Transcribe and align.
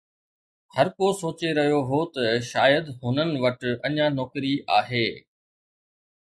هر 0.75 0.87
ڪو 0.97 1.07
سوچي 1.21 1.49
رهيو 1.57 1.81
هو 1.89 1.99
ته 2.13 2.23
شايد 2.51 2.85
هنن 3.01 3.29
وٽ 3.43 3.61
اڃا 3.87 4.07
نوڪري 4.17 4.53
آهي 4.79 5.05